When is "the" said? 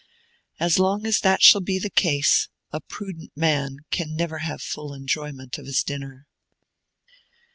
1.77-1.91